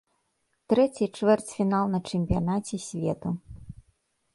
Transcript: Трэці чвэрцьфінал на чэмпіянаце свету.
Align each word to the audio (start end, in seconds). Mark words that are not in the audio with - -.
Трэці 0.73 1.09
чвэрцьфінал 1.19 1.85
на 1.95 1.99
чэмпіянаце 2.13 2.85
свету. 2.91 3.29